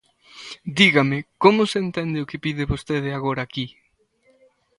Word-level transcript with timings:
Dígame: 0.79 1.19
¿como 1.43 1.61
se 1.71 1.77
entende 1.85 2.17
o 2.23 2.27
que 2.29 2.41
pide 2.43 2.69
vostede 2.71 3.09
agora 3.13 3.41
aquí? 3.43 3.65